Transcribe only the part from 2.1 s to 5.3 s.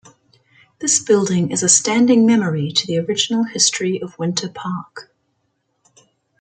memory to the original history of Winter Park.